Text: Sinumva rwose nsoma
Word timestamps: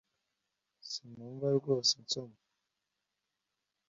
Sinumva 0.89 1.47
rwose 1.57 1.91
nsoma 2.03 2.39